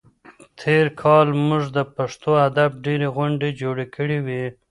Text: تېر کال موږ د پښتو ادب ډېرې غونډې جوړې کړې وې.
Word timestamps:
تېر 0.59 0.85
کال 1.01 1.27
موږ 1.47 1.63
د 1.77 1.79
پښتو 1.95 2.31
ادب 2.47 2.71
ډېرې 2.85 3.07
غونډې 3.15 3.49
جوړې 3.61 3.85
کړې 3.95 4.19
وې. 4.25 4.43